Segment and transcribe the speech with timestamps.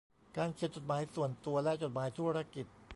[0.37, 2.65] การเขียนจดหมายส่วนตัวและจดหมายธุรกิจ